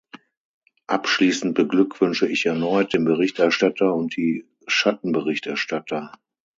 [0.87, 6.11] Abschließend beglückwünsche ich erneut den Berichterstatter und die Schattenberichterstatter.